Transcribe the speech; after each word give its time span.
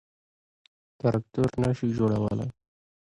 تراکتور 0.99 1.49
نه 1.63 1.69
شي 1.77 1.87
جوړولای. 1.97 2.49